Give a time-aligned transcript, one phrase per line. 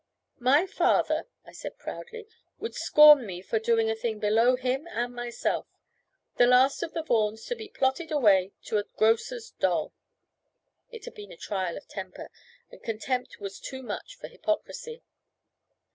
[0.39, 2.25] "My father," I said, proudly,
[2.57, 5.67] "would scorn me for doing a thing below him and myself.
[6.37, 9.93] The last of the Vaughans to be plotted away to a grocer's doll!"
[10.89, 12.31] It had been a trial of temper;
[12.71, 15.03] and contempt was too much for hypocrisy.